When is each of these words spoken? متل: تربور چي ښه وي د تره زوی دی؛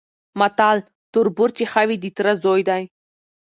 متل: 0.39 0.77
تربور 1.13 1.49
چي 1.57 1.63
ښه 1.71 1.81
وي 1.87 1.97
د 2.03 2.05
تره 2.17 2.33
زوی 2.43 2.61
دی؛ 2.69 2.83